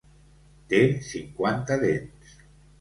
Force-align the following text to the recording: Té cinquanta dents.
Té 0.71 0.79
cinquanta 1.11 1.81
dents. 1.87 2.37